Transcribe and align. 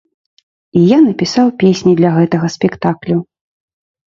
І 0.79 0.81
я 0.91 0.97
напісаў 1.07 1.47
песні 1.65 1.93
для 1.99 2.09
гэтага 2.17 2.47
спектаклю. 2.55 3.17